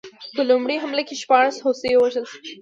[0.35, 2.51] په لومړۍ حمله کې شپاړس هوسۍ ووژل شوې.